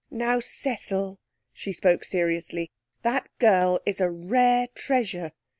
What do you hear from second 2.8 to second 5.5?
'that girl is a rare treasure.